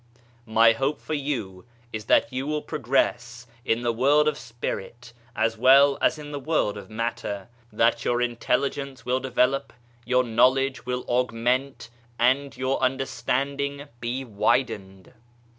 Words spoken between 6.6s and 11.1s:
of matter; that your intelligence will develop, your knowledge will